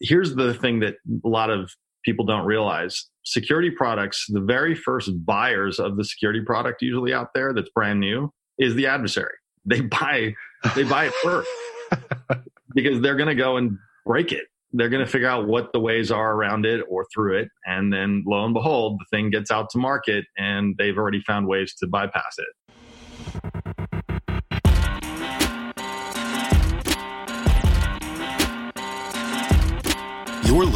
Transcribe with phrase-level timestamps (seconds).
[0.00, 1.70] here's the thing that a lot of
[2.04, 7.28] people don't realize security products, the very first buyers of the security product usually out
[7.34, 9.34] there that's brand new is the adversary.
[9.64, 10.34] They buy,
[10.74, 11.50] they buy it first
[12.74, 13.76] because they're going to go and
[14.06, 14.44] break it.
[14.72, 17.48] They're going to figure out what the ways are around it or through it.
[17.66, 21.46] And then lo and behold, the thing gets out to market and they've already found
[21.46, 23.69] ways to bypass it.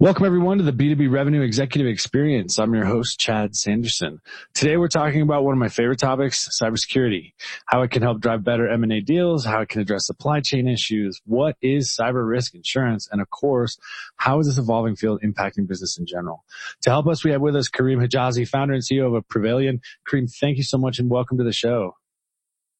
[0.00, 2.58] Welcome everyone to the B2B Revenue Executive Experience.
[2.58, 4.22] I'm your host, Chad Sanderson.
[4.54, 7.34] Today we're talking about one of my favorite topics, cybersecurity,
[7.66, 11.20] how it can help drive better M&A deals, how it can address supply chain issues,
[11.26, 13.76] what is cyber risk insurance, and of course,
[14.16, 16.44] how is this evolving field impacting business in general?
[16.80, 19.80] To help us, we have with us Karim Hijazi, founder and CEO of Prevailion.
[20.08, 21.94] Karim, thank you so much and welcome to the show.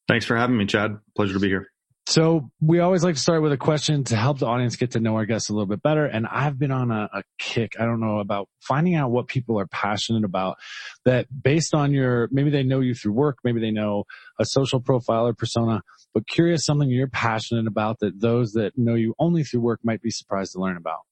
[0.09, 0.97] Thanks for having me, Chad.
[1.15, 1.70] Pleasure to be here.
[2.11, 5.01] So we always like to start with a question to help the audience get to
[5.01, 6.07] know our guests a little bit better.
[6.07, 7.75] And I've been on a, a, kick.
[7.79, 10.57] I don't know about finding out what people are passionate about
[11.05, 13.39] that based on your, maybe they know you through work.
[13.45, 14.07] Maybe they know
[14.41, 18.97] a social profile or persona, but curious something you're passionate about that those that know
[18.97, 21.03] you only through work might be surprised to learn about.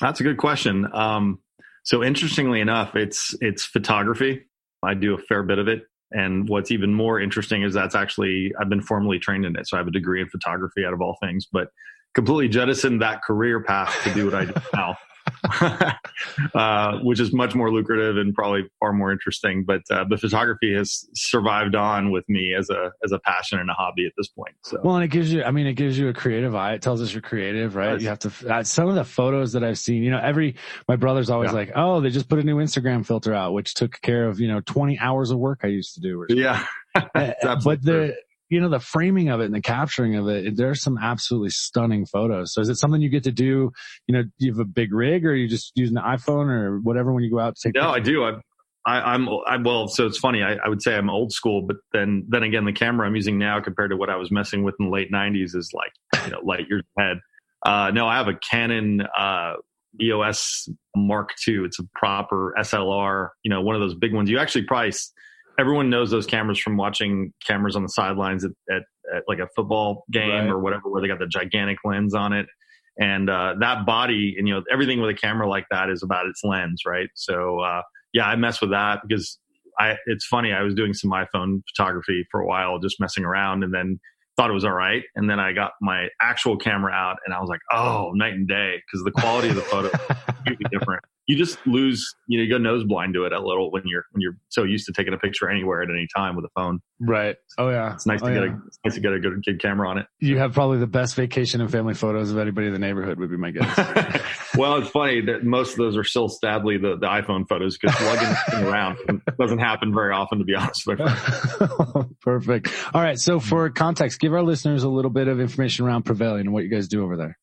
[0.00, 0.86] That's a good question.
[0.92, 1.38] Um,
[1.82, 4.44] so interestingly enough, it's, it's photography.
[4.82, 5.84] I do a fair bit of it.
[6.12, 9.68] And what's even more interesting is that's actually, I've been formally trained in it.
[9.68, 11.68] So I have a degree in photography out of all things, but
[12.14, 14.96] completely jettisoned that career path to do what I do now.
[16.54, 19.64] uh, which is much more lucrative and probably far more interesting.
[19.64, 23.70] But uh, the photography has survived on with me as a as a passion and
[23.70, 24.54] a hobby at this point.
[24.62, 26.74] So well, and it gives you, I mean, it gives you a creative eye.
[26.74, 28.00] It tells us you're creative, right?
[28.00, 28.32] You have to.
[28.48, 30.56] Uh, some of the photos that I've seen, you know, every
[30.88, 31.56] my brother's always yeah.
[31.56, 34.48] like, oh, they just put a new Instagram filter out, which took care of you
[34.48, 36.26] know 20 hours of work I used to do.
[36.28, 36.64] yeah,
[36.94, 38.16] uh, but the
[38.52, 42.04] you know, the framing of it and the capturing of it, there's some absolutely stunning
[42.04, 42.52] photos.
[42.52, 43.72] So is it something you get to do?
[44.06, 46.78] You know, do you have a big rig or you just using an iPhone or
[46.80, 47.74] whatever when you go out to take?
[47.74, 48.08] No, pictures?
[48.08, 48.24] I do.
[48.24, 48.32] I,
[48.84, 50.42] I, I'm, I, well, so it's funny.
[50.42, 53.38] I, I, would say I'm old school, but then, then again, the camera I'm using
[53.38, 55.92] now compared to what I was messing with in the late '90s is like,
[56.26, 57.20] you know, light years ahead.
[57.64, 59.54] Uh, no, I have a Canon uh,
[59.98, 61.64] EOS Mark II.
[61.64, 64.28] It's a proper SLR, you know, one of those big ones.
[64.28, 64.92] You actually probably
[65.58, 68.82] everyone knows those cameras from watching cameras on the sidelines at, at,
[69.14, 70.48] at like a football game right.
[70.48, 72.46] or whatever, where they got the gigantic lens on it.
[72.98, 76.26] And uh, that body, and you know, everything with a camera like that is about
[76.26, 77.08] its lens, right?
[77.14, 77.82] So uh,
[78.12, 79.38] yeah, I mess with that because
[79.78, 79.96] I.
[80.06, 80.52] It's funny.
[80.52, 83.98] I was doing some iPhone photography for a while, just messing around, and then
[84.36, 85.02] thought it was all right.
[85.14, 88.46] And then I got my actual camera out, and I was like, oh, night and
[88.46, 89.90] day, because the quality of the photo
[90.44, 91.04] completely different.
[91.26, 94.04] You just lose you know you go nose blind to it a little when you're
[94.12, 96.80] when you're so used to taking a picture anywhere at any time with a phone.
[97.00, 97.36] Right.
[97.58, 97.94] Oh yeah.
[97.94, 98.54] It's nice oh, to get yeah.
[98.54, 100.06] a nice to get a good, good camera on it.
[100.20, 103.30] You have probably the best vacation and family photos of anybody in the neighborhood would
[103.30, 104.22] be my guess.
[104.54, 107.98] Well it's funny that most of those are still sadly the, the iphone photos because
[108.02, 108.98] lugging around
[109.38, 112.06] doesn't happen very often to be honest with you.
[112.20, 112.68] Perfect.
[112.92, 116.40] All right so for context give our listeners a little bit of information around Prevailion
[116.40, 117.38] and what you guys do over there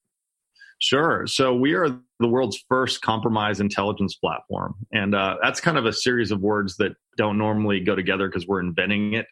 [0.82, 1.28] Sure.
[1.28, 4.76] So we are the world's first compromise intelligence platform.
[4.94, 8.48] And uh, that's kind of a series of words that don't normally go together because
[8.48, 9.26] we're inventing it.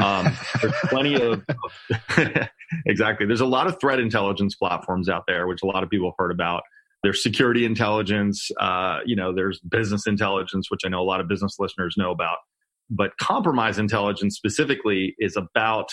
[0.00, 1.44] Um, there's plenty of,
[2.86, 3.26] exactly.
[3.26, 6.16] There's a lot of threat intelligence platforms out there, which a lot of people have
[6.18, 6.62] heard about.
[7.02, 8.50] There's security intelligence.
[8.60, 12.10] Uh, you know, there's business intelligence, which I know a lot of business listeners know
[12.10, 12.38] about.
[12.90, 15.90] But compromise intelligence specifically is about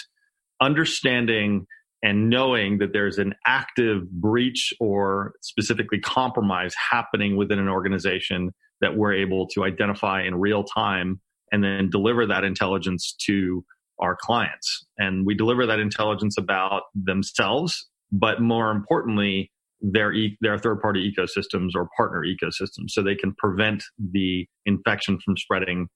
[0.61, 1.67] understanding
[2.03, 8.51] and knowing that there's an active breach or specifically compromise happening within an organization
[8.81, 11.19] that we're able to identify in real time
[11.51, 13.63] and then deliver that intelligence to
[13.99, 14.85] our clients.
[14.97, 19.51] And we deliver that intelligence about themselves, but more importantly,
[19.81, 25.19] their e- their third party ecosystems or partner ecosystems, so they can prevent the infection
[25.23, 25.87] from spreading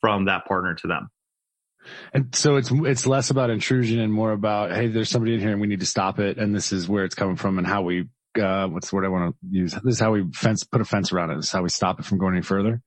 [0.00, 1.08] from that partner to them.
[2.12, 5.50] And so it's it's less about intrusion and more about hey, there's somebody in here
[5.50, 7.82] and we need to stop it, and this is where it's coming from and how
[7.82, 8.08] we
[8.40, 9.72] uh, what's the word I want to use?
[9.72, 11.36] This is how we fence put a fence around it.
[11.36, 12.82] This is how we stop it from going any further.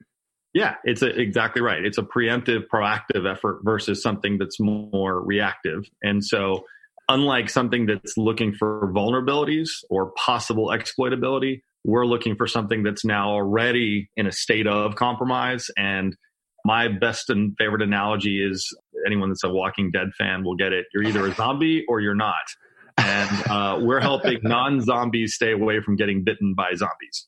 [0.54, 1.84] Yeah, it's a, exactly right.
[1.84, 5.86] It's a preemptive, proactive effort versus something that's more reactive.
[6.02, 6.66] And so,
[7.10, 13.30] unlike something that's looking for vulnerabilities or possible exploitability, we're looking for something that's now
[13.30, 16.16] already in a state of compromise and
[16.66, 20.86] my best and favorite analogy is anyone that's a Walking Dead fan will get it.
[20.94, 22.36] You're either a zombie or you're not.
[22.98, 27.28] and uh, we're helping non-zombies stay away from getting bitten by zombies.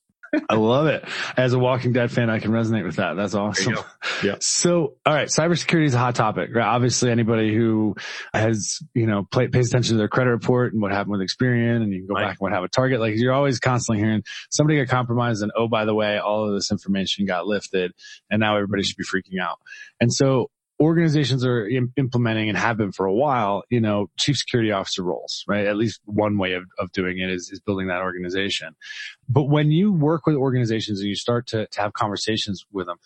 [0.49, 1.03] I love it.
[1.37, 3.15] As a Walking Dead fan, I can resonate with that.
[3.15, 3.77] That's awesome.
[4.23, 4.35] Yeah.
[4.41, 6.67] So, all right, cybersecurity is a hot topic, right?
[6.67, 7.95] Obviously, anybody who
[8.33, 11.77] has, you know, play, pays attention to their credit report and what happened with Experian,
[11.77, 12.27] and you can go right.
[12.27, 12.99] back and what happened with Target.
[12.99, 16.53] Like you're always constantly hearing somebody got compromised, and oh, by the way, all of
[16.53, 17.93] this information got lifted,
[18.29, 19.59] and now everybody should be freaking out.
[19.99, 24.37] And so, organizations are Im- implementing and have been for a while, you know, chief
[24.37, 25.65] security officer roles, right?
[25.65, 28.75] At least one way of, of doing it is, is building that organization.
[29.27, 32.97] But when you work with organizations and you start to, to have conversations with them,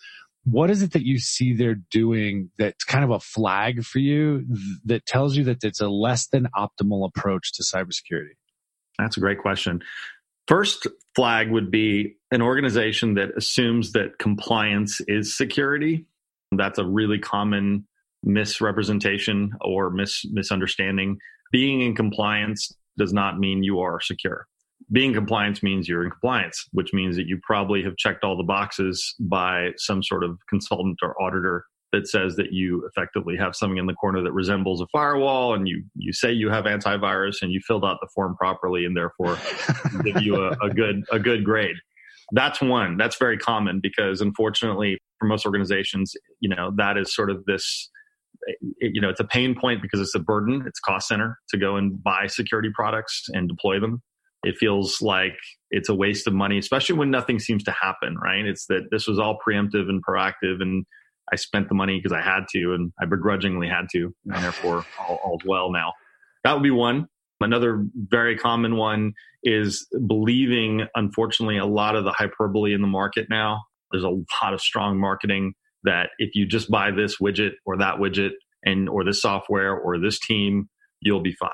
[0.44, 4.44] what is it that you see they're doing that's kind of a flag for you
[4.84, 8.36] that tells you that it's a less than optimal approach to cybersecurity?
[8.98, 9.82] That's a great question.
[10.46, 10.86] First
[11.16, 16.04] flag would be an organization that assumes that compliance is security
[16.56, 17.86] that's a really common
[18.22, 21.18] misrepresentation or mis- misunderstanding.
[21.52, 24.46] Being in compliance does not mean you are secure.
[24.92, 28.36] Being in compliance means you're in compliance, which means that you probably have checked all
[28.36, 31.64] the boxes by some sort of consultant or auditor
[31.94, 35.68] that says that you effectively have something in the corner that resembles a firewall and
[35.68, 39.38] you you say you have antivirus and you filled out the form properly and therefore
[40.04, 41.76] give you a, a good a good grade
[42.32, 47.30] that's one that's very common because unfortunately for most organizations you know that is sort
[47.30, 47.90] of this
[48.80, 50.64] you know it's a pain point because it's a burden.
[50.66, 54.02] It's cost center to go and buy security products and deploy them.
[54.42, 55.36] It feels like
[55.70, 58.44] it's a waste of money especially when nothing seems to happen right?
[58.44, 60.84] It's that this was all preemptive and proactive and
[61.32, 64.84] i spent the money because i had to and i begrudgingly had to and therefore
[65.00, 65.94] all, all's well now.
[66.44, 67.08] That would be one.
[67.40, 69.12] Another very common one
[69.42, 73.62] is believing, unfortunately, a lot of the hyperbole in the market now.
[73.94, 75.54] There's a lot of strong marketing
[75.84, 78.30] that if you just buy this widget or that widget
[78.64, 80.68] and or this software or this team,
[81.00, 81.50] you'll be fine.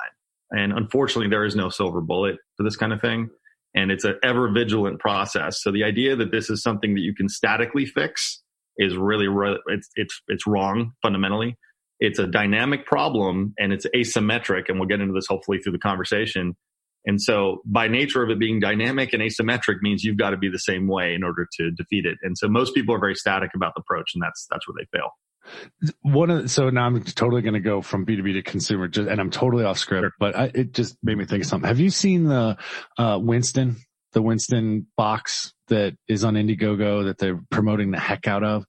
[0.50, 3.28] And unfortunately, there is no silver bullet for this kind of thing.
[3.74, 5.62] And it's an ever vigilant process.
[5.62, 8.42] So the idea that this is something that you can statically fix
[8.76, 9.26] is really,
[9.68, 11.56] it's, it's, it's wrong fundamentally
[12.00, 15.78] it's a dynamic problem and it's asymmetric and we'll get into this hopefully through the
[15.78, 16.56] conversation
[17.06, 20.48] and so by nature of it being dynamic and asymmetric means you've got to be
[20.50, 23.50] the same way in order to defeat it and so most people are very static
[23.54, 25.10] about the approach and that's that's where they fail
[26.02, 29.20] one of so now I'm totally going to go from B2B to consumer, just, and
[29.20, 30.12] I'm totally off script, sure.
[30.18, 31.66] but I, it just made me think of something.
[31.66, 32.56] Have you seen the
[32.98, 33.76] uh, Winston,
[34.12, 38.64] the Winston box that is on Indiegogo that they're promoting the heck out of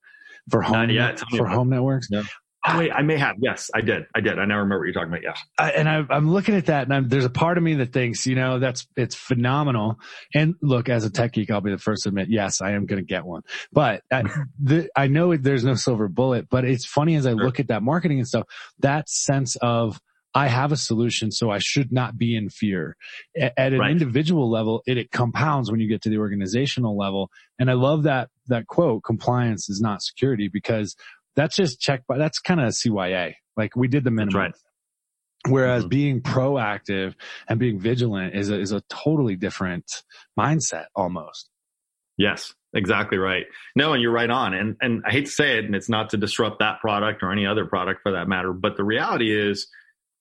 [0.50, 0.89] for home
[1.36, 2.07] for home networks?
[2.10, 2.24] Yeah.
[2.68, 3.38] Oh, wait, I may have.
[3.40, 4.06] Yes, I did.
[4.13, 4.38] I did.
[4.38, 5.24] I now remember what you're talking about.
[5.24, 5.34] Yeah.
[5.58, 7.92] I, and I, am looking at that and I'm, there's a part of me that
[7.92, 10.00] thinks, you know, that's, it's phenomenal.
[10.36, 12.86] And look, as a tech geek, I'll be the first to admit, yes, I am
[12.86, 13.42] going to get one,
[13.72, 14.24] but I,
[14.62, 17.44] the, I know there's no silver bullet, but it's funny as I sure.
[17.44, 18.48] look at that marketing and stuff,
[18.80, 20.00] that sense of,
[20.34, 22.96] I have a solution, so I should not be in fear.
[23.38, 23.92] At, at an right.
[23.92, 27.30] individual level, it, it compounds when you get to the organizational level.
[27.60, 30.96] And I love that, that quote, compliance is not security because
[31.36, 33.33] that's just check by that's kind of CYA.
[33.57, 34.39] Like we did the minimum.
[34.39, 34.54] Right.
[35.48, 35.89] Whereas mm-hmm.
[35.89, 37.16] being proactive
[37.48, 39.86] and being vigilant is a, is a totally different
[40.39, 41.50] mindset almost.
[42.18, 43.45] Yes, exactly right.
[43.75, 44.54] No, and you're right on.
[44.54, 47.31] And and I hate to say it, and it's not to disrupt that product or
[47.31, 49.68] any other product for that matter, but the reality is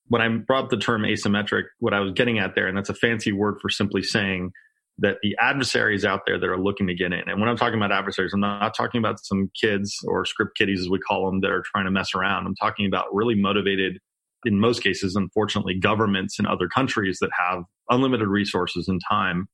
[0.09, 2.89] when I brought up the term asymmetric, what I was getting at there, and that's
[2.89, 4.53] a fancy word for simply saying
[5.01, 7.29] that the adversaries out there that are looking to get in.
[7.29, 10.81] And when I'm talking about adversaries, I'm not talking about some kids or script kiddies,
[10.81, 12.47] as we call them, that are trying to mess around.
[12.47, 13.99] I'm talking about really motivated,
[14.45, 19.49] in most cases, unfortunately, governments in other countries that have unlimited resources and time.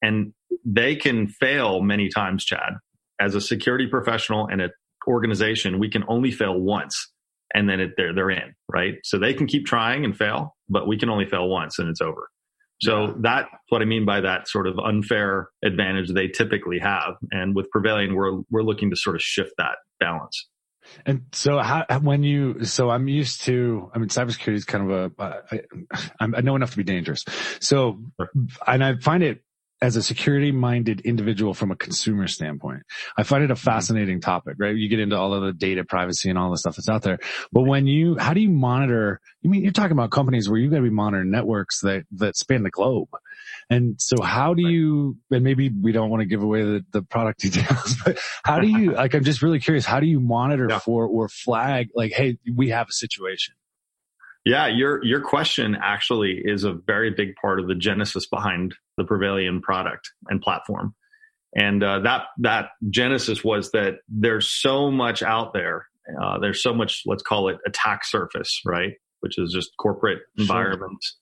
[0.00, 0.32] And
[0.64, 2.74] they can fail many times, Chad.
[3.20, 4.70] As a security professional and an
[5.06, 7.12] organization, we can only fail once
[7.54, 8.94] and then it, they're, they're in, right?
[9.04, 12.00] So they can keep trying and fail, but we can only fail once and it's
[12.00, 12.28] over.
[12.82, 17.14] So that's what I mean by that sort of unfair advantage they typically have.
[17.30, 20.48] And with Prevailion, we're, we're looking to sort of shift that balance.
[21.06, 25.12] And so how, when you, so I'm used to, I mean, cybersecurity is kind of
[25.20, 25.42] a.
[25.52, 25.60] I,
[26.20, 27.24] I know enough to be dangerous.
[27.60, 28.02] So,
[28.66, 29.44] and I find it
[29.82, 32.84] as a security minded individual from a consumer standpoint.
[33.18, 33.64] I find it a mm-hmm.
[33.64, 34.74] fascinating topic, right?
[34.74, 37.18] You get into all of the data privacy and all the stuff that's out there.
[37.50, 39.20] But when you, how do you monitor?
[39.42, 42.36] You mean you're talking about companies where you've got to be monitoring networks that, that
[42.36, 43.08] span the globe.
[43.68, 47.02] And so how do you, and maybe we don't want to give away the, the
[47.02, 50.68] product details, but how do you, like, I'm just really curious, how do you monitor
[50.70, 50.78] yeah.
[50.78, 53.54] for or flag like, Hey, we have a situation?
[54.44, 59.08] Yeah, your your question actually is a very big part of the genesis behind the
[59.14, 60.94] Prevailion product and platform.
[61.54, 65.86] And uh, that that genesis was that there's so much out there.
[66.20, 68.94] Uh, there's so much, let's call it attack surface, right?
[69.20, 70.44] Which is just corporate sure.
[70.44, 71.16] environments.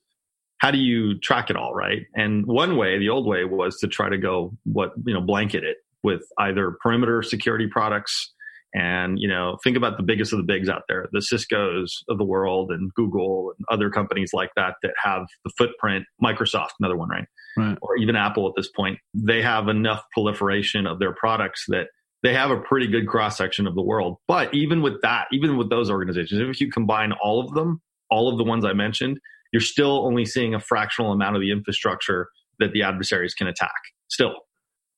[0.61, 2.03] how do you track it all, right?
[2.15, 5.65] And one way, the old way, was to try to go what you know blanket
[5.65, 8.33] it with either perimeter security products
[8.75, 12.19] and you know think about the biggest of the bigs out there the ciscos of
[12.19, 16.97] the world and google and other companies like that that have the footprint microsoft another
[16.97, 17.25] one right,
[17.57, 17.79] right.
[17.83, 18.99] or even apple at this point.
[19.15, 21.89] They have enough proliferation of their products that
[22.23, 24.19] they have a pretty good cross section of the world.
[24.29, 28.31] But even with that even with those organizations if you combine all of them all
[28.31, 29.19] of the ones i mentioned
[29.53, 33.71] you're still only seeing a fractional amount of the infrastructure that the adversaries can attack
[34.09, 34.35] still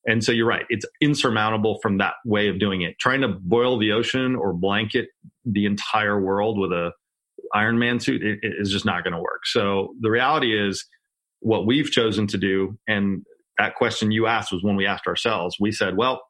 [0.07, 0.65] and so you're right.
[0.69, 2.99] It's insurmountable from that way of doing it.
[2.99, 5.09] Trying to boil the ocean or blanket
[5.45, 6.93] the entire world with a
[7.55, 9.47] Iron Man suit it, just not going to work.
[9.47, 10.85] So the reality is
[11.41, 12.79] what we've chosen to do.
[12.89, 13.25] And
[13.59, 15.57] that question you asked was one we asked ourselves.
[15.61, 16.23] We said, well,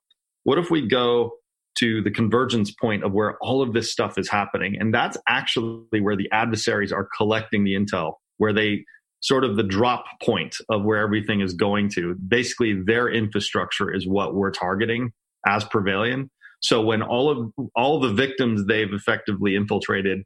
[0.44, 1.32] what if we go
[1.78, 4.76] to the convergence point of where all of this stuff is happening?
[4.78, 8.84] And that's actually where the adversaries are collecting the intel, where they
[9.22, 12.14] sort of the drop point of where everything is going to.
[12.14, 15.12] Basically, their infrastructure is what we're targeting
[15.46, 16.28] as Prevailion.
[16.60, 20.22] So when all of all the victims they've effectively infiltrated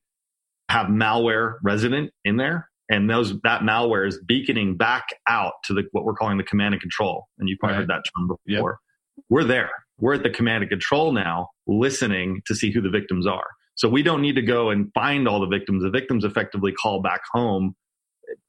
[0.68, 5.84] have malware resident in there, and those that malware is beaconing back out to the
[5.92, 7.80] what we're calling the command and control, and you've probably right.
[7.80, 8.78] heard that term before.
[9.16, 9.24] Yep.
[9.30, 9.70] We're there.
[9.98, 13.46] We're at the command and control now, listening to see who the victims are.
[13.74, 15.82] So we don't need to go and find all the victims.
[15.82, 17.74] The victims effectively call back home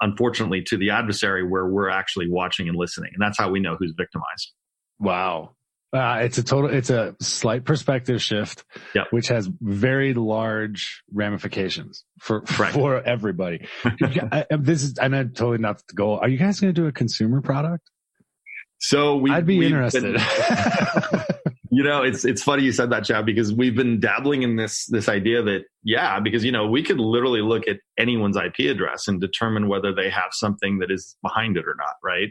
[0.01, 3.11] unfortunately to the adversary where we're actually watching and listening.
[3.13, 4.53] And that's how we know who's victimized.
[4.99, 5.55] Wow.
[5.93, 9.07] Uh, it's a total it's a slight perspective shift yep.
[9.11, 12.73] which has very large ramifications for right.
[12.73, 13.65] for everybody.
[13.85, 16.19] I, this is i know totally not the goal.
[16.21, 17.89] Are you guys going to do a consumer product?
[18.79, 20.03] So we i'd be interested.
[20.03, 24.55] been, you know, it's it's funny you said that, Chad, because we've been dabbling in
[24.55, 28.71] this this idea that yeah, because you know we could literally look at anyone's IP
[28.71, 32.29] address and determine whether they have something that is behind it or not, right?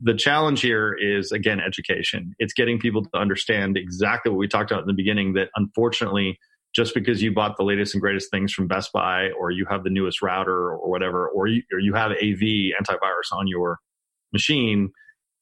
[0.00, 2.34] The challenge here is again education.
[2.40, 5.34] It's getting people to understand exactly what we talked about in the beginning.
[5.34, 6.36] That unfortunately,
[6.74, 9.84] just because you bought the latest and greatest things from Best Buy, or you have
[9.84, 13.78] the newest router, or whatever, or you, or you have AV antivirus on your
[14.32, 14.90] machine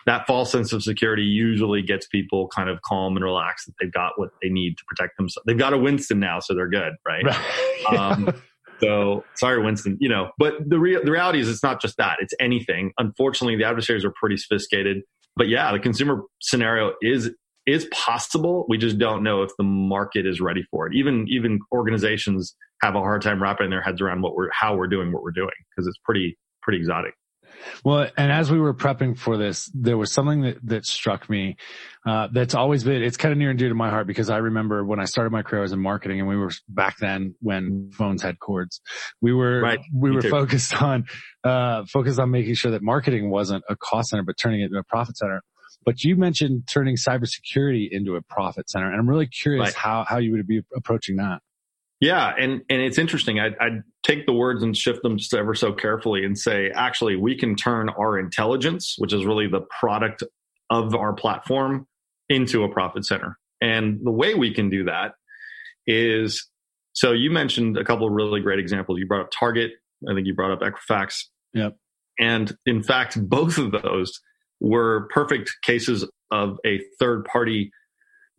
[0.06, 3.92] that false sense of security usually gets people kind of calm and relaxed that they've
[3.92, 5.44] got what they need to protect themselves.
[5.46, 7.24] They've got a Winston now, so they're good, right?
[7.24, 7.86] right.
[7.92, 8.32] um,
[8.80, 9.96] so sorry, Winston.
[10.00, 12.92] You know, but the real the reality is it's not just that; it's anything.
[12.98, 15.02] Unfortunately, the adversaries are pretty sophisticated.
[15.36, 17.30] But yeah, the consumer scenario is
[17.66, 18.64] is possible.
[18.68, 20.94] We just don't know if the market is ready for it.
[20.94, 24.86] Even even organizations have a hard time wrapping their heads around what we're how we're
[24.86, 27.14] doing what we're doing because it's pretty pretty exotic.
[27.84, 31.56] Well, and as we were prepping for this, there was something that, that struck me
[32.06, 34.38] uh, that's always been, it's kind of near and dear to my heart because I
[34.38, 37.90] remember when I started my career as in marketing and we were back then when
[37.92, 38.80] phones had cords,
[39.20, 39.80] we were, right.
[39.94, 41.06] we were focused on,
[41.44, 44.78] uh, focused on making sure that marketing wasn't a cost center, but turning it into
[44.78, 45.42] a profit center.
[45.84, 48.90] But you mentioned turning cybersecurity into a profit center.
[48.90, 49.74] And I'm really curious right.
[49.74, 51.40] how, how you would be approaching that.
[52.00, 53.40] Yeah, and and it's interesting.
[53.40, 57.14] I'd, I'd, take the words and shift them just ever so carefully and say, actually,
[57.14, 60.22] we can turn our intelligence, which is really the product
[60.70, 61.86] of our platform,
[62.30, 63.36] into a profit center.
[63.60, 65.12] And the way we can do that
[65.86, 66.48] is
[66.92, 68.98] so you mentioned a couple of really great examples.
[68.98, 69.72] You brought up Target.
[70.08, 71.24] I think you brought up Equifax.
[71.54, 71.76] Yep.
[72.18, 74.20] And in fact, both of those
[74.60, 77.70] were perfect cases of a third party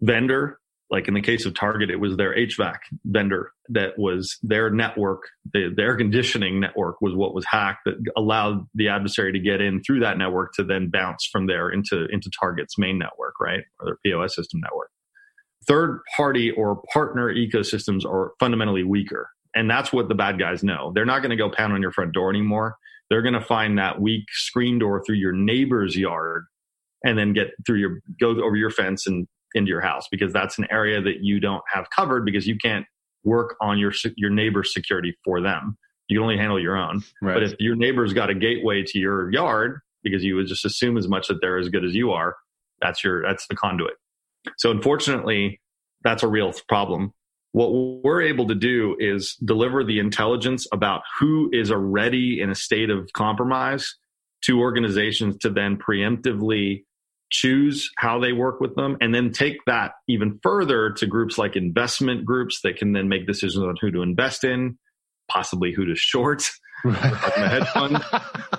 [0.02, 0.59] vendor
[0.92, 5.22] like in the case of Target, it was their HVAC vendor that was their network,
[5.54, 9.84] the, air conditioning network was what was hacked that allowed the adversary to get in
[9.84, 13.64] through that network to then bounce from there into, into Target's main network, right?
[13.80, 14.90] Or their POS system network.
[15.68, 19.30] Third party or partner ecosystems are fundamentally weaker.
[19.54, 20.92] And that's what the bad guys know.
[20.94, 22.78] They're not going to go pound on your front door anymore.
[23.10, 26.46] They're going to find that weak screen door through your neighbor's yard
[27.04, 30.58] and then get through your, go over your fence and into your house because that's
[30.58, 32.86] an area that you don't have covered because you can't
[33.24, 35.78] work on your your neighbor's security for them.
[36.08, 37.04] You can only handle your own.
[37.22, 37.36] Right.
[37.36, 40.98] But if your neighbor's got a gateway to your yard because you would just assume
[40.98, 42.36] as much that they're as good as you are,
[42.82, 43.94] that's your that's the conduit.
[44.58, 45.60] So unfortunately,
[46.04, 47.14] that's a real problem.
[47.52, 47.72] What
[48.04, 52.90] we're able to do is deliver the intelligence about who is already in a state
[52.90, 53.96] of compromise
[54.44, 56.84] to organizations to then preemptively
[57.30, 61.56] choose how they work with them and then take that even further to groups like
[61.56, 64.78] investment groups that can then make decisions on who to invest in
[65.30, 66.50] possibly who to short
[66.84, 68.04] hedge fund.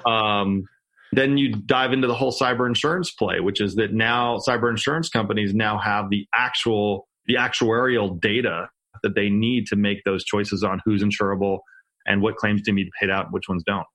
[0.06, 0.64] Um,
[1.12, 5.08] then you dive into the whole cyber insurance play which is that now cyber insurance
[5.08, 8.68] companies now have the actual the actuarial data
[9.02, 11.58] that they need to make those choices on who's insurable
[12.06, 13.86] and what claims to be paid out and which ones don't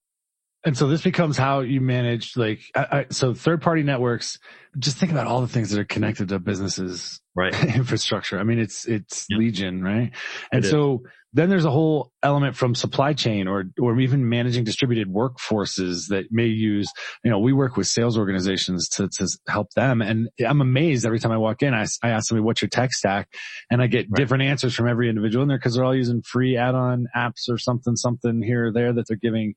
[0.65, 4.39] And so this becomes how you manage like, I, I, so third party networks,
[4.79, 8.39] just think about all the things that are connected to businesses right infrastructure.
[8.39, 9.39] I mean, it's, it's yep.
[9.39, 10.11] legion, right?
[10.51, 11.11] And it so is.
[11.33, 16.25] then there's a whole element from supply chain or, or even managing distributed workforces that
[16.31, 16.91] may use,
[17.23, 20.01] you know, we work with sales organizations to, to help them.
[20.01, 22.91] And I'm amazed every time I walk in, I, I ask somebody, what's your tech
[22.91, 23.29] stack?
[23.69, 24.17] And I get right.
[24.17, 27.59] different answers from every individual in there because they're all using free add-on apps or
[27.59, 29.53] something, something here or there that they're giving,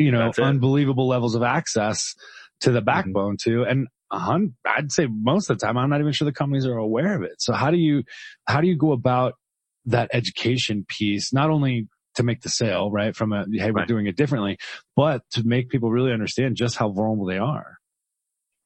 [0.00, 2.14] you know, unbelievable levels of access
[2.60, 2.86] to the mm-hmm.
[2.86, 3.50] backbone mm-hmm.
[3.50, 3.64] to.
[3.64, 7.14] And I'd say most of the time, I'm not even sure the companies are aware
[7.14, 7.40] of it.
[7.40, 8.02] So how do you,
[8.46, 9.34] how do you go about
[9.86, 11.32] that education piece?
[11.32, 13.14] Not only to make the sale, right?
[13.14, 13.88] From a, hey, we're right.
[13.88, 14.58] doing it differently,
[14.96, 17.79] but to make people really understand just how vulnerable they are.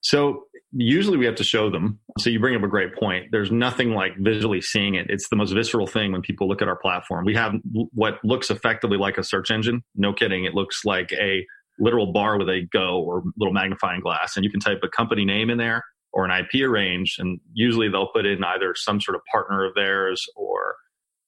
[0.05, 1.99] So usually we have to show them.
[2.19, 3.29] So you bring up a great point.
[3.33, 5.07] There's nothing like visually seeing it.
[5.09, 7.25] It's the most visceral thing when people look at our platform.
[7.25, 9.83] We have what looks effectively like a search engine.
[9.95, 10.45] No kidding.
[10.45, 11.45] It looks like a
[11.79, 15.25] literal bar with a go or little magnifying glass and you can type a company
[15.25, 15.83] name in there
[16.13, 19.75] or an IP range and usually they'll put in either some sort of partner of
[19.75, 20.77] theirs or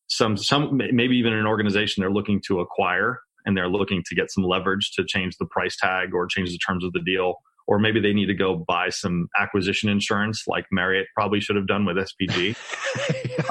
[0.07, 4.31] some some maybe even an organization they're looking to acquire and they're looking to get
[4.31, 7.35] some leverage to change the price tag or change the terms of the deal
[7.67, 11.67] or maybe they need to go buy some acquisition insurance like Marriott probably should have
[11.67, 12.57] done with SPG.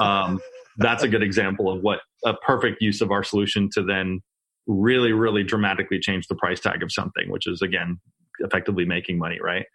[0.00, 0.40] um,
[0.78, 4.20] that's a good example of what a perfect use of our solution to then
[4.66, 8.00] really, really dramatically change the price tag of something, which is again,
[8.40, 9.66] effectively making money, right?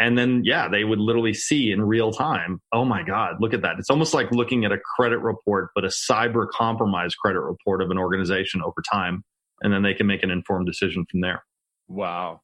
[0.00, 3.62] And then, yeah, they would literally see in real time, oh my God, look at
[3.62, 3.80] that.
[3.80, 7.90] It's almost like looking at a credit report, but a cyber compromise credit report of
[7.90, 9.24] an organization over time.
[9.60, 11.42] And then they can make an informed decision from there.
[11.88, 12.42] Wow.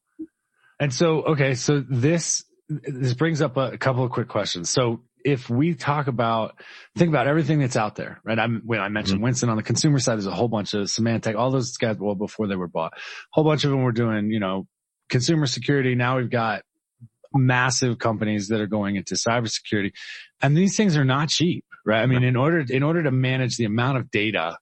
[0.79, 4.69] And so, okay, so this, this brings up a, couple of quick questions.
[4.69, 6.59] So if we talk about,
[6.97, 8.37] think about everything that's out there, right?
[8.37, 9.25] I'm, when I mentioned mm-hmm.
[9.25, 12.15] Winston on the consumer side, there's a whole bunch of Symantec, all those guys, well,
[12.15, 12.99] before they were bought, a
[13.31, 14.67] whole bunch of them were doing, you know,
[15.09, 15.95] consumer security.
[15.95, 16.63] Now we've got
[17.33, 19.91] massive companies that are going into cybersecurity
[20.41, 22.01] and these things are not cheap, right?
[22.01, 24.57] I mean, in order, in order to manage the amount of data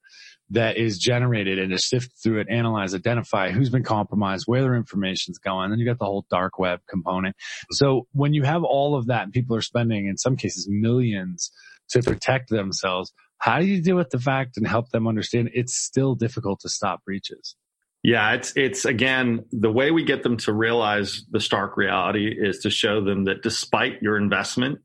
[0.53, 4.75] that is generated and to sift through it, analyze, identify who's been compromised, where their
[4.75, 5.69] information's going.
[5.69, 7.35] Then you got the whole dark web component.
[7.71, 11.51] So when you have all of that people are spending in some cases millions
[11.89, 15.75] to protect themselves, how do you deal with the fact and help them understand it's
[15.75, 17.55] still difficult to stop breaches?
[18.03, 22.59] Yeah, it's it's again the way we get them to realize the stark reality is
[22.59, 24.79] to show them that despite your investment,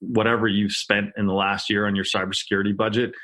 [0.00, 3.14] whatever you've spent in the last year on your cybersecurity budget,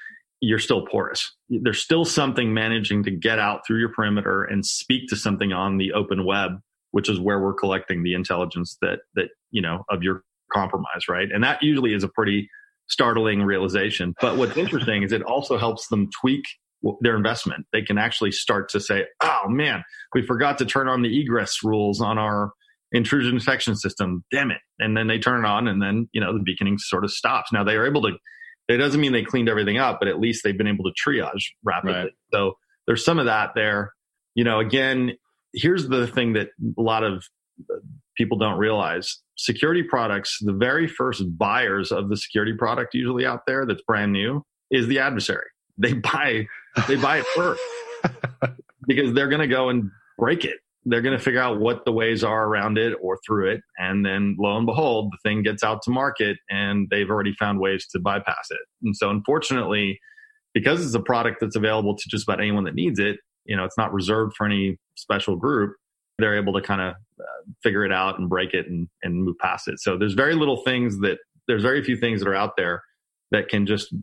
[0.40, 1.34] you're still porous.
[1.48, 5.76] There's still something managing to get out through your perimeter and speak to something on
[5.76, 6.52] the open web,
[6.92, 10.22] which is where we're collecting the intelligence that that you know of your
[10.52, 11.28] compromise, right?
[11.32, 12.48] And that usually is a pretty
[12.88, 14.14] startling realization.
[14.20, 16.44] But what's interesting is it also helps them tweak
[17.02, 17.66] their investment.
[17.72, 21.58] They can actually start to say, "Oh man, we forgot to turn on the egress
[21.62, 22.52] rules on our
[22.92, 24.24] intrusion detection system.
[24.32, 27.04] Damn it!" And then they turn it on, and then you know the beaconing sort
[27.04, 27.52] of stops.
[27.52, 28.12] Now they are able to
[28.70, 31.44] it doesn't mean they cleaned everything up, but at least they've been able to triage
[31.62, 31.94] rapidly.
[31.94, 32.12] Right.
[32.32, 32.54] So
[32.86, 33.92] there's some of that there.
[34.34, 35.12] You know, again,
[35.52, 37.24] here's the thing that a lot of
[37.70, 37.76] uh,
[38.16, 43.46] people don't realize security products, the very first buyers of the security product usually out
[43.46, 45.46] there that's brand new is the adversary.
[45.78, 46.46] They buy,
[46.86, 47.62] they buy it first
[48.86, 51.92] because they're going to go and break it they're going to figure out what the
[51.92, 53.60] ways are around it or through it.
[53.78, 57.60] And then lo and behold, the thing gets out to market and they've already found
[57.60, 58.60] ways to bypass it.
[58.82, 60.00] And so unfortunately,
[60.54, 63.64] because it's a product that's available to just about anyone that needs it, you know,
[63.64, 65.76] it's not reserved for any special group.
[66.18, 69.36] They're able to kind of uh, figure it out and break it and, and move
[69.38, 69.80] past it.
[69.80, 72.82] So there's very little things that there's very few things that are out there
[73.32, 73.94] that can just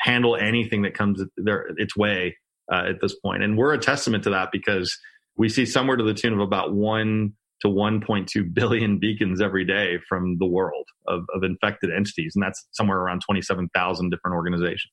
[0.00, 2.36] handle anything that comes their, its way
[2.72, 3.42] uh, at this point.
[3.42, 4.96] And we're a testament to that because
[5.40, 9.96] we see somewhere to the tune of about one to 1.2 billion beacons every day
[10.06, 12.32] from the world of, of infected entities.
[12.34, 14.92] And that's somewhere around 27,000 different organizations.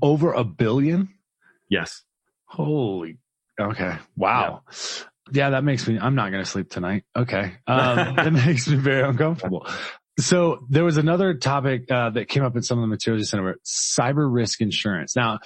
[0.00, 1.10] Over a billion?
[1.68, 2.04] Yes.
[2.46, 3.18] Holy.
[3.60, 3.98] Okay.
[4.16, 4.62] Wow.
[4.70, 5.04] Yeah.
[5.30, 7.04] yeah that makes me, I'm not going to sleep tonight.
[7.14, 7.52] Okay.
[7.66, 9.66] Um, that makes me very uncomfortable.
[10.18, 13.26] So there was another topic uh, that came up in some of the materials you
[13.26, 15.14] sent over, cyber risk insurance.
[15.14, 15.40] Now,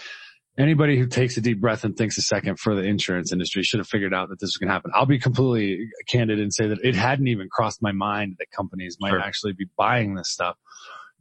[0.59, 3.79] anybody who takes a deep breath and thinks a second for the insurance industry should
[3.79, 4.91] have figured out that this was going to happen.
[4.95, 8.99] I'll be completely candid and say that it hadn't even crossed my mind that companies
[9.01, 9.21] might sure.
[9.21, 10.57] actually be buying this stuff.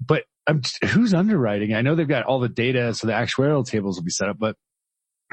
[0.05, 1.73] But I'm, who's underwriting?
[1.73, 4.37] I know they've got all the data, so the actuarial tables will be set up,
[4.39, 4.55] but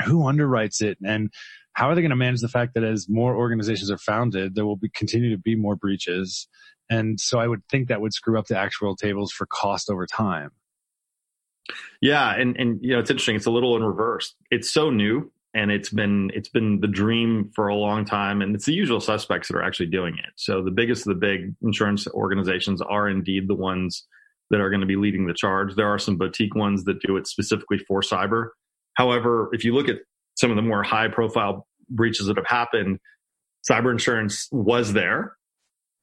[0.05, 1.33] who underwrites it and
[1.73, 4.67] how are they going to manage the fact that as more organizations are founded, there
[4.67, 6.49] will be continue to be more breaches.
[6.91, 10.07] And so I would think that would screw up the actuarial tables for cost over
[10.07, 10.51] time.
[12.00, 13.37] Yeah, and and you know it's interesting.
[13.37, 14.35] It's a little in reverse.
[14.50, 18.54] It's so new and it's been it's been the dream for a long time and
[18.54, 21.54] it's the usual suspects that are actually doing it so the biggest of the big
[21.62, 24.07] insurance organizations are indeed the ones
[24.50, 27.16] that are going to be leading the charge there are some boutique ones that do
[27.16, 28.48] it specifically for cyber
[28.94, 29.96] however if you look at
[30.37, 32.98] some of the more high profile breaches that have happened
[33.68, 35.38] cyber insurance was there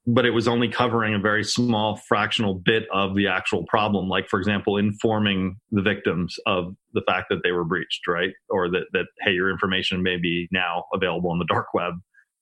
[0.07, 4.27] but it was only covering a very small fractional bit of the actual problem like
[4.27, 8.31] for example informing the victims of the fact that they were breached right?
[8.49, 11.93] Or that that hey your information may be now available on the dark web.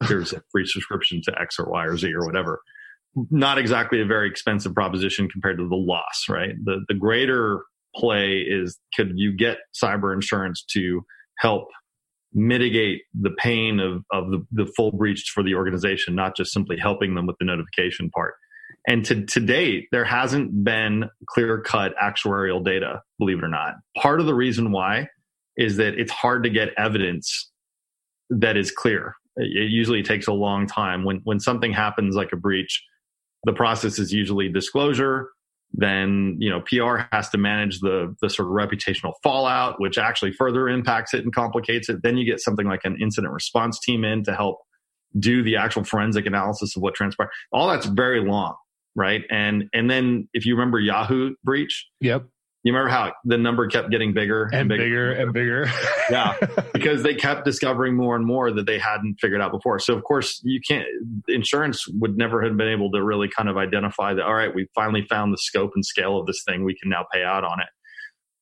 [0.07, 2.61] Here's a free subscription to x or y or z or whatever.
[3.29, 6.53] Not exactly a very expensive proposition compared to the loss right?
[6.63, 7.63] The the greater
[7.95, 11.01] play is could you get cyber insurance to
[11.39, 11.67] help
[12.33, 16.77] mitigate the pain of, of the, the full breach for the organization, not just simply
[16.77, 18.35] helping them with the notification part.
[18.87, 23.75] And to, to date, there hasn't been clear cut actuarial data, believe it or not.
[23.97, 25.07] Part of the reason why
[25.55, 27.51] is that it's hard to get evidence
[28.29, 29.15] that is clear.
[29.37, 31.03] It usually takes a long time.
[31.03, 32.83] When, when something happens like a breach,
[33.45, 35.29] the process is usually disclosure,
[35.73, 40.31] then you know PR has to manage the the sort of reputational fallout, which actually
[40.31, 42.03] further impacts it and complicates it.
[42.03, 44.59] Then you get something like an incident response team in to help
[45.19, 47.29] do the actual forensic analysis of what transpired.
[47.51, 48.55] All that's very long,
[48.95, 49.23] right?
[49.31, 52.25] And and then if you remember Yahoo breach, yep,
[52.63, 55.65] you remember how the number kept getting bigger and, and bigger, bigger and bigger.
[56.09, 56.37] yeah,
[56.73, 59.79] because they kept discovering more and more that they hadn't figured out before.
[59.79, 60.87] So of course, you can't.
[61.27, 64.23] Insurance would never have been able to really kind of identify that.
[64.23, 66.63] All right, we finally found the scope and scale of this thing.
[66.63, 67.67] We can now pay out on it.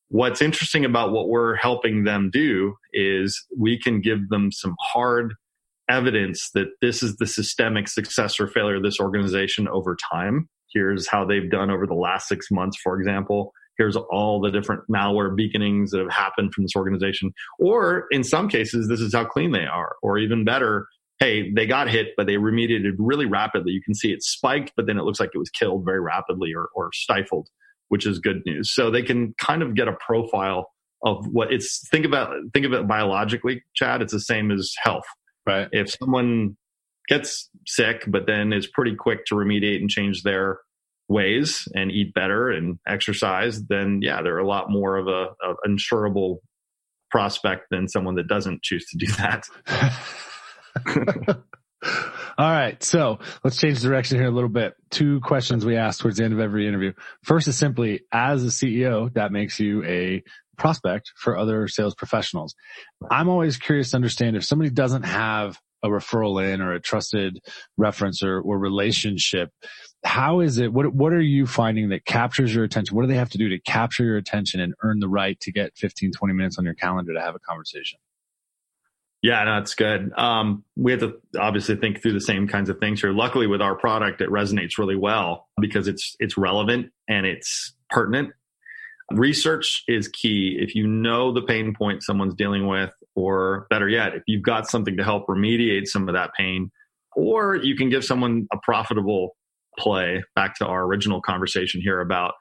[0.10, 5.34] What's interesting about what we're helping them do is we can give them some hard
[5.90, 10.48] evidence that this is the systemic success or failure of this organization over time.
[10.74, 14.84] Here's how they've done over the last six months, for example here's all the different
[14.90, 17.32] malware beaconings that have happened from this organization.
[17.60, 19.96] Or in some cases, this is how clean they are.
[20.02, 20.88] Or even better,
[21.20, 23.72] hey, they got hit, but they remediated really rapidly.
[23.72, 26.54] You can see it spiked, but then it looks like it was killed very rapidly
[26.54, 27.48] or, or stifled,
[27.90, 28.74] which is good news.
[28.74, 30.70] So they can kind of get a profile
[31.04, 34.02] of what it's think about think of it biologically, Chad.
[34.02, 35.06] It's the same as health.
[35.48, 35.68] Right.
[35.72, 36.58] If someone
[37.08, 40.60] gets sick, but then is pretty quick to remediate and change their
[41.12, 45.56] ways and eat better and exercise, then yeah, they're a lot more of a, a
[45.68, 46.38] insurable
[47.10, 49.44] prospect than someone that doesn't choose to do that.
[52.38, 52.82] All right.
[52.82, 54.74] So let's change direction here a little bit.
[54.90, 56.94] Two questions we ask towards the end of every interview.
[57.24, 60.24] First is simply, as a CEO, that makes you a
[60.58, 62.56] prospect for other sales professionals.
[63.10, 67.40] I'm always curious to understand if somebody doesn't have a referral in or a trusted
[67.78, 69.50] reference or, or relationship,
[70.04, 72.96] how is it what what are you finding that captures your attention?
[72.96, 75.52] What do they have to do to capture your attention and earn the right to
[75.52, 78.00] get 15 20 minutes on your calendar to have a conversation?
[79.22, 80.12] Yeah no it's good.
[80.18, 83.14] Um, we have to obviously think through the same kinds of things here.
[83.14, 88.32] Luckily with our product it resonates really well because it's it's relevant and it's pertinent.
[89.12, 90.58] Research is key.
[90.60, 94.68] If you know the pain point someone's dealing with or better yet if you've got
[94.68, 96.72] something to help remediate some of that pain
[97.16, 99.36] or you can give someone a profitable
[99.78, 102.34] play back to our original conversation here about,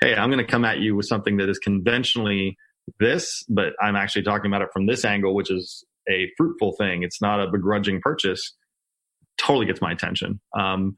[0.00, 2.56] hey, I'm going to come at you with something that is conventionally
[3.00, 7.02] this, but I'm actually talking about it from this angle, which is a fruitful thing.
[7.02, 8.54] It's not a begrudging purchase.
[9.38, 10.40] Totally gets my attention.
[10.58, 10.96] Um,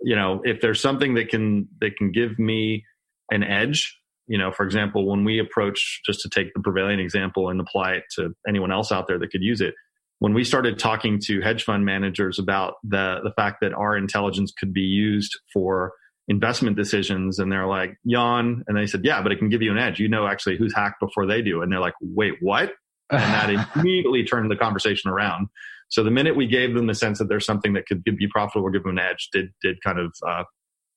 [0.00, 2.84] you know, if there's something that can that can give me
[3.30, 3.96] an edge,
[4.26, 7.92] you know, for example, when we approach just to take the Prevailion example and apply
[7.92, 9.74] it to anyone else out there that could use it,
[10.20, 14.52] when we started talking to hedge fund managers about the the fact that our intelligence
[14.58, 15.92] could be used for
[16.28, 19.72] investment decisions and they're like yawn and they said yeah but it can give you
[19.72, 19.98] an edge.
[19.98, 21.62] You know actually who's hacked before they do.
[21.62, 22.72] And they're like wait what?
[23.10, 25.48] And that immediately turned the conversation around.
[25.90, 28.66] So the minute we gave them the sense that there's something that could be profitable
[28.66, 30.44] or give them an edge did did kind of uh,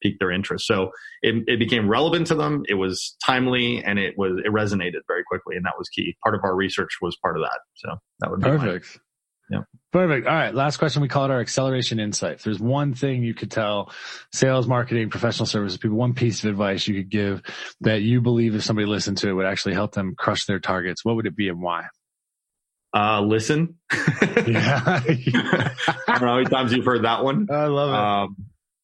[0.02, 0.66] pique their interest.
[0.66, 0.90] So
[1.22, 2.64] it, it became relevant to them.
[2.68, 6.18] It was timely and it was it resonated very quickly and that was key.
[6.24, 7.60] Part of our research was part of that.
[7.76, 9.00] So that would be perfect
[9.52, 9.62] yeah.
[9.92, 10.26] Perfect.
[10.26, 10.56] All right.
[10.56, 11.02] Last question.
[11.02, 12.36] We call it our acceleration insight.
[12.36, 13.92] If there's one thing you could tell
[14.32, 17.42] sales, marketing, professional services people, one piece of advice you could give
[17.82, 21.04] that you believe if somebody listened to it would actually help them crush their targets,
[21.04, 21.88] what would it be and why?
[22.96, 23.76] Uh, listen.
[24.48, 25.02] yeah.
[25.08, 25.74] I
[26.08, 27.48] don't know how many times you've heard that one.
[27.52, 27.96] I love it.
[27.96, 28.36] Um,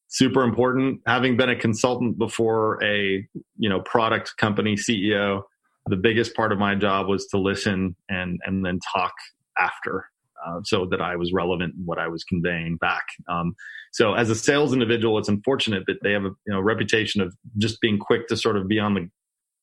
[0.09, 1.01] super important.
[1.05, 3.25] Having been a consultant before a,
[3.57, 5.43] you know, product company CEO,
[5.85, 9.13] the biggest part of my job was to listen and, and then talk
[9.57, 10.05] after
[10.47, 13.03] uh, so that I was relevant in what I was conveying back.
[13.27, 13.55] Um,
[13.91, 17.35] so as a sales individual, it's unfortunate that they have a you know, reputation of
[17.57, 19.09] just being quick to sort of be on the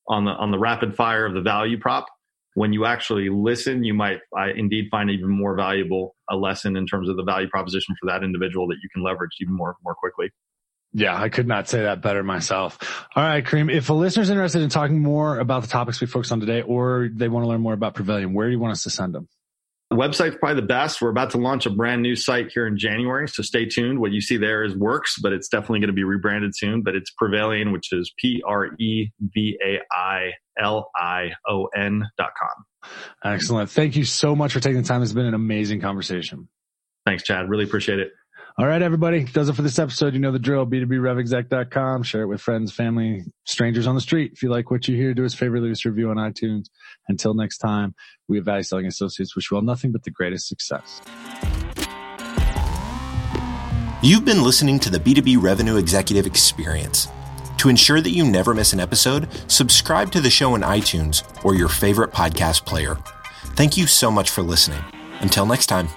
[0.09, 2.07] on the on the rapid fire of the value prop.
[2.55, 6.87] when you actually listen, you might uh, indeed find even more valuable a lesson in
[6.87, 9.95] terms of the value proposition for that individual that you can leverage even more more
[9.95, 10.31] quickly.
[10.97, 12.79] Yeah, I could not say that better myself.
[13.17, 16.31] All right, Karim, if a listener's interested in talking more about the topics we focused
[16.31, 18.85] on today, or they want to learn more about Prevailion, where do you want us
[18.85, 19.29] to send them?
[19.91, 21.01] The website's probably the best.
[21.01, 24.01] We're about to launch a brand new site here in January, so stay tuned.
[24.01, 26.83] What you see there is works, but it's definitely going to be rebranded soon.
[26.83, 32.05] But it's Prevailion, which is P R E V A I L I O N
[32.17, 32.91] dot com.
[33.33, 33.71] Excellent.
[33.71, 35.03] Thank you so much for taking the time.
[35.03, 36.49] It's been an amazing conversation.
[37.07, 37.49] Thanks, Chad.
[37.49, 38.09] Really appreciate it.
[38.57, 39.25] All right, everybody.
[39.25, 40.15] Does it for this episode.
[40.15, 40.65] You know the drill.
[40.65, 42.05] B2BRevExec.com.
[42.05, 44.31] Share it with friends, family, strangers on the street.
[44.33, 46.19] If you like what you hear, do us a favor, leave us a review on
[46.19, 46.67] iTunes.
[47.09, 47.97] Until next time,
[48.29, 51.03] we at Value Selling Associates wish you all nothing but the greatest success.
[54.03, 57.09] You've been listening to the B2B Revenue Executive Experience.
[57.57, 61.57] To ensure that you never miss an episode, subscribe to the show on iTunes or
[61.57, 62.99] your favorite podcast player.
[63.57, 64.85] Thank you so much for listening.
[65.21, 65.89] Until next time.